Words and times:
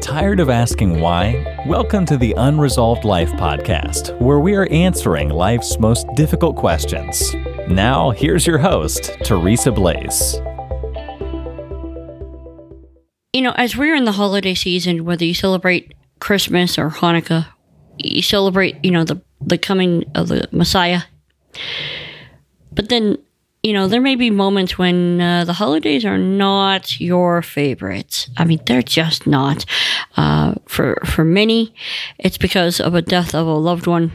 Tired 0.00 0.38
of 0.38 0.50
asking 0.50 1.00
why? 1.00 1.64
Welcome 1.66 2.06
to 2.06 2.16
the 2.16 2.32
Unresolved 2.36 3.04
Life 3.04 3.30
podcast, 3.32 4.16
where 4.20 4.38
we 4.38 4.54
are 4.54 4.68
answering 4.70 5.30
life's 5.30 5.80
most 5.80 6.06
difficult 6.14 6.54
questions. 6.54 7.34
Now, 7.66 8.10
here's 8.10 8.46
your 8.46 8.58
host, 8.58 9.16
Teresa 9.24 9.72
Blaze. 9.72 10.36
You 13.32 13.42
know, 13.42 13.52
as 13.56 13.76
we're 13.76 13.96
in 13.96 14.04
the 14.04 14.12
holiday 14.12 14.54
season, 14.54 15.04
whether 15.04 15.24
you 15.24 15.34
celebrate 15.34 15.92
Christmas 16.20 16.78
or 16.78 16.90
Hanukkah, 16.90 17.48
you 17.98 18.22
celebrate, 18.22 18.76
you 18.84 18.92
know, 18.92 19.02
the, 19.02 19.20
the 19.40 19.58
coming 19.58 20.04
of 20.14 20.28
the 20.28 20.48
Messiah. 20.52 21.02
But 22.70 22.90
then 22.90 23.18
you 23.62 23.72
know, 23.72 23.86
there 23.86 24.00
may 24.00 24.16
be 24.16 24.30
moments 24.30 24.76
when 24.76 25.20
uh, 25.20 25.44
the 25.44 25.52
holidays 25.52 26.04
are 26.04 26.18
not 26.18 27.00
your 27.00 27.42
favorites. 27.42 28.28
I 28.36 28.44
mean, 28.44 28.60
they're 28.66 28.82
just 28.82 29.26
not. 29.26 29.64
Uh, 30.16 30.54
for 30.66 30.98
for 31.04 31.24
many, 31.24 31.72
it's 32.18 32.38
because 32.38 32.80
of 32.80 32.94
a 32.94 33.02
death 33.02 33.34
of 33.34 33.46
a 33.46 33.54
loved 33.54 33.86
one. 33.86 34.10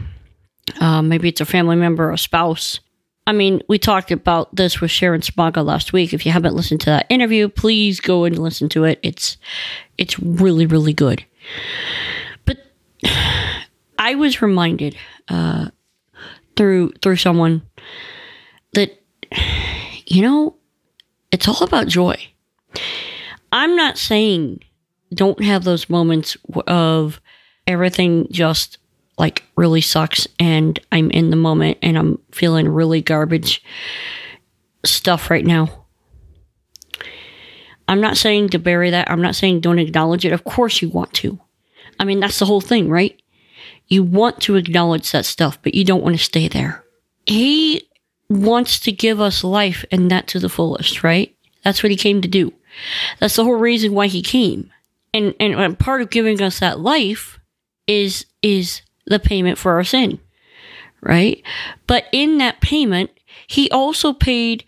Uh, 0.81 1.01
maybe 1.01 1.29
it's 1.29 1.39
a 1.39 1.45
family 1.45 1.77
member, 1.77 2.09
or 2.09 2.13
a 2.13 2.17
spouse. 2.17 2.81
I 3.25 3.31
mean, 3.31 3.61
we 3.69 3.79
talked 3.79 4.11
about 4.11 4.53
this 4.53 4.81
with 4.81 4.91
Sharon 4.91 5.21
Smaga 5.21 5.63
last 5.63 5.93
week. 5.93 6.13
If 6.13 6.25
you 6.25 6.31
haven't 6.31 6.55
listened 6.55 6.81
to 6.81 6.89
that 6.89 7.05
interview, 7.09 7.47
please 7.47 8.01
go 8.01 8.25
and 8.25 8.37
listen 8.37 8.67
to 8.69 8.83
it. 8.83 8.99
It's 9.01 9.37
it's 9.97 10.19
really 10.19 10.65
really 10.65 10.93
good. 10.93 11.23
But 12.43 12.57
I 13.97 14.15
was 14.15 14.41
reminded 14.41 14.97
uh, 15.29 15.69
through 16.57 16.91
through 17.01 17.15
someone 17.15 17.61
that 18.73 19.01
you 20.05 20.21
know, 20.21 20.55
it's 21.31 21.47
all 21.47 21.63
about 21.63 21.87
joy. 21.87 22.15
I'm 23.51 23.75
not 23.75 23.97
saying 23.97 24.63
don't 25.13 25.41
have 25.43 25.63
those 25.63 25.89
moments 25.89 26.37
of 26.67 27.21
everything 27.65 28.27
just 28.31 28.77
like 29.17 29.43
really 29.55 29.81
sucks 29.81 30.27
and 30.39 30.79
I'm 30.91 31.09
in 31.11 31.29
the 31.29 31.35
moment 31.35 31.77
and 31.81 31.97
I'm 31.97 32.19
feeling 32.31 32.67
really 32.67 33.01
garbage 33.01 33.63
stuff 34.85 35.29
right 35.29 35.45
now. 35.45 35.85
I'm 37.87 38.01
not 38.01 38.17
saying 38.17 38.49
to 38.49 38.59
bury 38.59 38.89
that. 38.91 39.09
I'm 39.09 39.21
not 39.21 39.35
saying 39.35 39.61
don't 39.61 39.79
acknowledge 39.79 40.25
it. 40.25 40.33
Of 40.33 40.43
course 40.43 40.81
you 40.81 40.89
want 40.89 41.13
to. 41.15 41.39
I 41.99 42.03
mean, 42.03 42.19
that's 42.19 42.39
the 42.39 42.45
whole 42.45 42.61
thing, 42.61 42.89
right? 42.89 43.19
You 43.87 44.03
want 44.03 44.41
to 44.41 44.55
acknowledge 44.55 45.11
that 45.11 45.25
stuff, 45.25 45.57
but 45.63 45.73
you 45.73 45.85
don't 45.85 46.03
want 46.03 46.17
to 46.17 46.23
stay 46.23 46.47
there. 46.47 46.83
He 47.25 47.86
wants 48.29 48.79
to 48.81 48.91
give 48.91 49.21
us 49.21 49.43
life 49.43 49.85
and 49.91 50.11
that 50.11 50.27
to 50.27 50.39
the 50.39 50.49
fullest, 50.49 51.03
right? 51.03 51.35
That's 51.63 51.83
what 51.83 51.91
he 51.91 51.97
came 51.97 52.21
to 52.21 52.27
do. 52.27 52.53
That's 53.19 53.35
the 53.35 53.43
whole 53.43 53.55
reason 53.55 53.93
why 53.93 54.07
he 54.07 54.21
came. 54.21 54.71
And 55.13 55.33
and 55.39 55.79
part 55.79 56.01
of 56.01 56.09
giving 56.09 56.41
us 56.41 56.59
that 56.59 56.79
life 56.79 57.39
is 57.87 58.25
is 58.41 58.81
the 59.05 59.19
payment 59.19 59.57
for 59.57 59.73
our 59.73 59.83
sin. 59.83 60.19
Right? 61.01 61.41
But 61.85 62.05
in 62.11 62.37
that 62.39 62.59
payment, 62.59 63.11
he 63.47 63.69
also 63.71 64.13
paid 64.13 64.65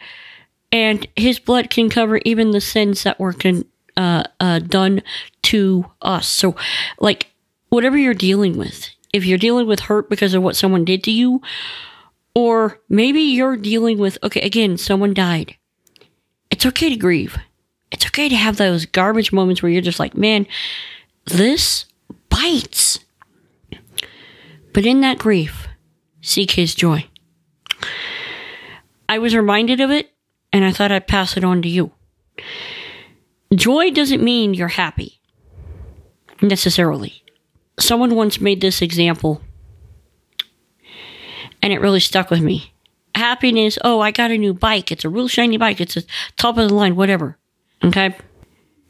and 0.72 1.08
his 1.16 1.40
blood 1.40 1.70
can 1.70 1.90
cover 1.90 2.20
even 2.26 2.52
the 2.52 2.62
sins 2.62 3.04
that 3.04 3.20
were 3.20 3.34
con, 3.34 3.66
uh, 3.98 4.24
uh, 4.40 4.60
done 4.60 5.02
to 5.44 5.86
us. 6.02 6.28
So, 6.28 6.56
like, 7.00 7.28
whatever 7.70 7.98
you're 7.98 8.14
dealing 8.14 8.58
with, 8.58 8.90
if 9.12 9.26
you're 9.26 9.38
dealing 9.38 9.68
with 9.68 9.82
hurt 9.82 10.10
because 10.10 10.34
of 10.34 10.44
what 10.44 10.56
someone 10.56 10.86
did 10.86 11.04
to 11.06 11.12
you, 11.12 11.42
or 12.40 12.80
maybe 12.88 13.20
you're 13.20 13.58
dealing 13.58 13.98
with, 13.98 14.18
okay, 14.24 14.40
again, 14.40 14.78
someone 14.78 15.14
died. 15.14 15.58
It's 16.50 16.66
okay 16.66 16.88
to 16.88 16.96
grieve. 16.96 17.38
It's 17.92 18.06
okay 18.06 18.30
to 18.30 18.36
have 18.38 18.56
those 18.56 18.86
garbage 18.86 19.34
moments 19.34 19.62
where 19.62 19.70
you're 19.70 19.82
just 19.82 20.00
like, 20.00 20.16
man, 20.16 20.48
this 21.26 21.84
bites. 22.30 23.00
But 24.74 24.86
in 24.86 25.02
that 25.02 25.18
grief, 25.18 25.68
seek 26.22 26.52
his 26.52 26.74
joy. 26.74 27.08
I 29.10 29.20
was 29.20 29.36
reminded 29.36 29.82
of 29.82 29.92
it 29.92 30.10
and 30.54 30.64
I 30.64 30.72
thought 30.72 30.94
I'd 30.94 31.10
pass 31.10 31.36
it 31.36 31.44
on 31.44 31.62
to 31.64 31.68
you. 31.68 31.92
Joy 33.54 33.92
doesn't 33.92 34.24
mean 34.24 34.54
you're 34.54 34.70
happy 34.70 35.20
necessarily. 36.42 37.22
Someone 37.82 38.16
once 38.16 38.40
made 38.40 38.62
this 38.62 38.82
example 38.82 39.42
and 41.62 41.74
it 41.74 41.82
really 41.82 42.00
stuck 42.00 42.30
with 42.30 42.42
me. 42.42 42.74
Happiness, 43.16 43.78
oh, 43.84 44.00
I 44.00 44.12
got 44.12 44.32
a 44.32 44.38
new 44.38 44.54
bike. 44.54 44.92
It's 44.92 45.06
a 45.06 45.10
real 45.10 45.28
shiny 45.28 45.58
bike. 45.58 45.82
It's 45.82 45.98
a 45.98 46.04
top 46.38 46.58
of 46.58 46.70
the 46.70 46.76
line, 46.76 46.96
whatever. 46.96 47.38
Okay? 47.84 48.16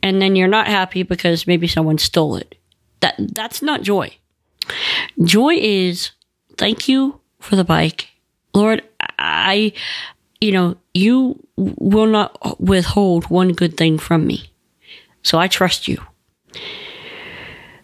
And 0.03 0.21
then 0.21 0.35
you're 0.35 0.47
not 0.47 0.67
happy 0.67 1.03
because 1.03 1.47
maybe 1.47 1.67
someone 1.67 1.97
stole 1.97 2.35
it. 2.35 2.55
That 3.01 3.15
that's 3.17 3.61
not 3.61 3.81
joy. 3.81 4.17
Joy 5.23 5.55
is 5.57 6.11
thank 6.57 6.87
you 6.87 7.19
for 7.39 7.55
the 7.55 7.63
bike. 7.63 8.09
Lord, 8.53 8.83
I 9.17 9.73
you 10.41 10.51
know, 10.51 10.77
you 10.93 11.45
will 11.57 12.05
not 12.05 12.59
withhold 12.61 13.29
one 13.29 13.51
good 13.53 13.77
thing 13.77 13.97
from 13.97 14.25
me. 14.25 14.51
So 15.23 15.37
I 15.37 15.47
trust 15.47 15.87
you. 15.87 16.01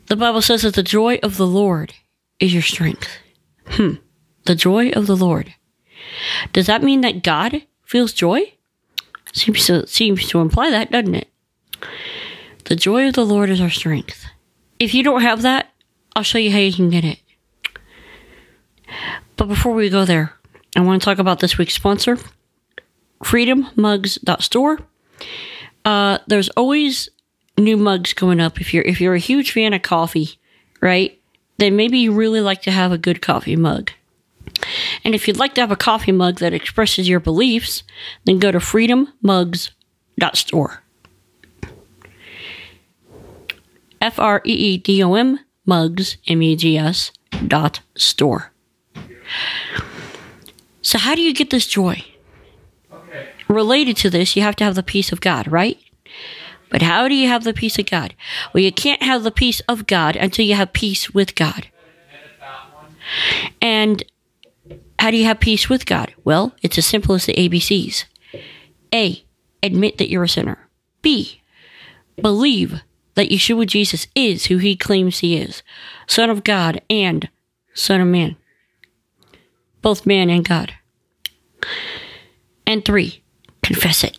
The 0.07 0.15
Bible 0.15 0.41
says 0.41 0.61
that 0.61 0.75
the 0.75 0.83
joy 0.83 1.19
of 1.23 1.37
the 1.37 1.47
Lord 1.47 1.93
is 2.39 2.53
your 2.53 2.63
strength. 2.63 3.09
Hmm 3.67 3.95
the 4.45 4.55
joy 4.55 4.89
of 4.89 5.07
the 5.07 5.15
Lord. 5.15 5.53
Does 6.53 6.67
that 6.67 6.83
mean 6.83 7.01
that 7.01 7.23
God 7.23 7.63
feels 7.83 8.13
joy? 8.13 8.53
Seems 9.33 9.65
to, 9.67 9.85
seems 9.87 10.27
to 10.29 10.39
imply 10.39 10.69
that, 10.69 10.91
doesn't 10.91 11.15
it? 11.15 11.27
The 12.65 12.75
joy 12.75 13.07
of 13.07 13.13
the 13.13 13.25
Lord 13.25 13.49
is 13.49 13.61
our 13.61 13.69
strength. 13.69 14.25
If 14.79 14.93
you 14.93 15.03
don't 15.03 15.21
have 15.21 15.41
that, 15.41 15.71
I'll 16.15 16.23
show 16.23 16.37
you 16.37 16.51
how 16.51 16.59
you 16.59 16.73
can 16.73 16.89
get 16.89 17.03
it. 17.03 17.19
But 19.35 19.47
before 19.47 19.73
we 19.73 19.89
go 19.89 20.05
there, 20.05 20.33
I 20.75 20.81
want 20.81 21.01
to 21.01 21.05
talk 21.05 21.19
about 21.19 21.39
this 21.39 21.57
week's 21.57 21.73
sponsor, 21.73 22.17
freedommugs.store. 23.23 24.79
Uh, 25.83 26.17
there's 26.27 26.49
always 26.49 27.09
new 27.57 27.77
mugs 27.77 28.13
going 28.13 28.39
up. 28.39 28.59
If 28.59 28.73
you're 28.73 28.83
if 28.83 28.99
you're 28.99 29.13
a 29.15 29.19
huge 29.19 29.51
fan 29.51 29.73
of 29.73 29.81
coffee, 29.81 30.39
right? 30.81 31.19
Then 31.57 31.75
maybe 31.75 31.99
you 31.99 32.13
really 32.13 32.41
like 32.41 32.61
to 32.63 32.71
have 32.71 32.91
a 32.91 32.97
good 32.97 33.21
coffee 33.21 33.55
mug. 33.55 33.91
And 35.05 35.15
if 35.15 35.27
you'd 35.27 35.37
like 35.37 35.53
to 35.53 35.61
have 35.61 35.71
a 35.71 35.77
coffee 35.77 36.11
mug 36.11 36.39
that 36.39 36.53
expresses 36.53 37.07
your 37.07 37.19
beliefs, 37.19 37.83
then 38.25 38.39
go 38.39 38.51
to 38.51 38.57
freedommugs.store. 38.57 40.81
F 44.01 44.19
R 44.19 44.41
E 44.45 44.51
E 44.51 44.77
D 44.77 45.03
O 45.03 45.13
M 45.13 45.39
mugs, 45.65 46.17
M 46.27 46.41
E 46.41 46.55
G 46.55 46.75
S, 46.77 47.11
dot 47.47 47.81
store. 47.95 48.51
So, 50.81 50.97
how 50.97 51.13
do 51.15 51.21
you 51.21 51.33
get 51.33 51.51
this 51.51 51.67
joy? 51.67 52.03
Okay. 52.91 53.29
Related 53.47 53.95
to 53.97 54.09
this, 54.09 54.35
you 54.35 54.41
have 54.41 54.55
to 54.57 54.63
have 54.63 54.73
the 54.75 54.83
peace 54.83 55.11
of 55.11 55.21
God, 55.21 55.51
right? 55.51 55.77
But 56.69 56.81
how 56.81 57.07
do 57.07 57.15
you 57.15 57.27
have 57.27 57.43
the 57.43 57.53
peace 57.53 57.77
of 57.79 57.85
God? 57.85 58.15
Well, 58.53 58.63
you 58.63 58.71
can't 58.71 59.03
have 59.03 59.23
the 59.23 59.31
peace 59.31 59.59
of 59.61 59.87
God 59.87 60.15
until 60.15 60.45
you 60.45 60.55
have 60.55 60.73
peace 60.73 61.11
with 61.11 61.35
God. 61.35 61.67
And 63.61 64.03
how 65.05 65.11
do 65.11 65.17
you 65.17 65.25
have 65.25 65.39
peace 65.39 65.69
with 65.69 65.85
God? 65.85 66.15
Well, 66.23 66.55
it's 66.63 66.79
as 66.79 66.87
simple 66.87 67.13
as 67.13 67.27
the 67.27 67.35
ABCs. 67.35 68.05
A. 68.91 69.23
Admit 69.61 69.99
that 69.99 70.09
you're 70.09 70.23
a 70.23 70.27
sinner. 70.27 70.67
B. 71.03 71.43
Believe 72.19 72.81
that 73.13 73.29
Yeshua 73.29 73.67
Jesus 73.67 74.07
is 74.15 74.47
who 74.47 74.57
he 74.57 74.75
claims 74.75 75.19
he 75.19 75.37
is 75.37 75.61
Son 76.07 76.31
of 76.31 76.43
God 76.43 76.81
and 76.89 77.29
Son 77.75 78.01
of 78.01 78.07
Man. 78.07 78.35
Both 79.83 80.07
man 80.07 80.31
and 80.31 80.43
God. 80.43 80.73
And 82.65 82.83
three, 82.83 83.21
confess 83.61 84.03
it. 84.03 84.17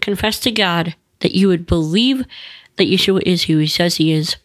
Confess 0.00 0.38
to 0.40 0.50
God 0.50 0.94
that 1.20 1.34
you 1.34 1.48
would 1.48 1.64
believe 1.64 2.26
that 2.76 2.90
Yeshua 2.90 3.22
is 3.24 3.44
who 3.44 3.56
he 3.56 3.66
says 3.66 3.96
he 3.96 4.12
is, 4.12 4.36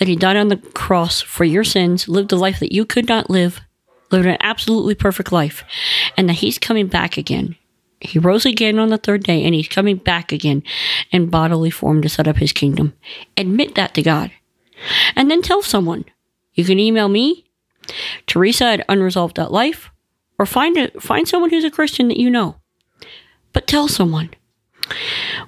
that 0.00 0.08
he 0.08 0.16
died 0.16 0.36
on 0.36 0.48
the 0.48 0.56
cross 0.56 1.20
for 1.20 1.44
your 1.44 1.62
sins, 1.62 2.08
lived 2.08 2.32
a 2.32 2.36
life 2.36 2.58
that 2.58 2.72
you 2.72 2.84
could 2.84 3.08
not 3.08 3.30
live, 3.30 3.60
lived 4.14 4.26
an 4.26 4.36
absolutely 4.40 4.94
perfect 4.94 5.32
life, 5.32 5.64
and 6.16 6.28
that 6.28 6.34
he's 6.34 6.58
coming 6.58 6.86
back 6.86 7.16
again. 7.16 7.56
He 8.00 8.18
rose 8.18 8.46
again 8.46 8.78
on 8.78 8.88
the 8.88 8.98
third 8.98 9.24
day, 9.24 9.42
and 9.44 9.54
he's 9.54 9.68
coming 9.68 9.96
back 9.96 10.30
again 10.30 10.62
in 11.10 11.30
bodily 11.30 11.70
form 11.70 12.00
to 12.02 12.08
set 12.08 12.28
up 12.28 12.36
his 12.36 12.52
kingdom. 12.52 12.94
Admit 13.36 13.74
that 13.74 13.94
to 13.94 14.02
God. 14.02 14.30
And 15.16 15.30
then 15.30 15.42
tell 15.42 15.62
someone. 15.62 16.04
You 16.54 16.64
can 16.64 16.78
email 16.78 17.08
me, 17.08 17.44
Teresa 18.26 18.64
at 18.64 18.86
unresolved.life, 18.88 19.90
or 20.38 20.46
find 20.46 20.76
a, 20.76 20.90
find 21.00 21.26
someone 21.26 21.50
who's 21.50 21.64
a 21.64 21.70
Christian 21.70 22.08
that 22.08 22.20
you 22.20 22.30
know. 22.30 22.56
But 23.52 23.66
tell 23.66 23.88
someone. 23.88 24.30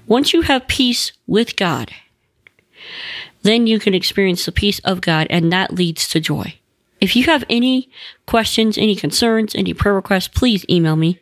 Once 0.07 0.33
you 0.33 0.43
have 0.43 0.67
peace 0.67 1.13
with 1.27 1.57
God, 1.57 1.93
then 3.43 3.67
you 3.67 3.79
can 3.79 3.95
experience 3.95 4.45
the 4.45 4.53
peace 4.53 4.81
of 4.81 5.01
God, 5.01 5.27
and 5.31 5.53
that 5.53 5.75
leads 5.75 6.09
to 6.09 6.21
joy. 6.21 6.59
If 7.07 7.15
you 7.15 7.23
have 7.27 7.45
any 7.49 7.89
questions, 8.27 8.77
any 8.77 8.97
concerns, 8.97 9.55
any 9.55 9.73
prayer 9.73 9.95
requests, 9.95 10.27
please 10.27 10.67
email 10.69 10.97
me. 10.97 11.21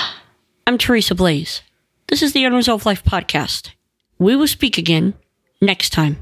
I'm 0.66 0.78
Teresa 0.78 1.14
Blaze. 1.14 1.60
This 2.06 2.22
is 2.22 2.32
the 2.32 2.46
Unresolved 2.46 2.86
Life 2.86 3.04
Podcast. 3.04 3.72
We 4.18 4.34
will 4.34 4.46
speak 4.46 4.78
again 4.78 5.12
next 5.60 5.90
time. 5.90 6.16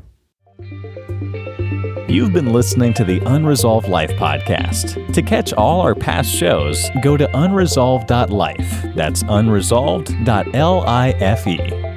You've 2.09 2.33
been 2.33 2.53
listening 2.53 2.93
to 2.95 3.05
the 3.05 3.21
Unresolved 3.25 3.87
Life 3.87 4.11
Podcast. 4.15 5.13
To 5.13 5.23
catch 5.23 5.53
all 5.53 5.81
our 5.81 5.95
past 5.95 6.35
shows, 6.35 6.91
go 7.01 7.17
to 7.17 7.29
unresolved.life. 7.29 8.97
That's 8.97 9.23
unresolved.life. 9.23 11.88